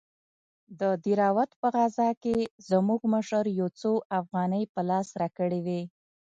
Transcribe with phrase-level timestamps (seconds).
[0.79, 2.37] د دهراوت په غزا کښې
[2.69, 5.81] زموږ مشر يو څو اوغانۍ په لاس راکړې وې.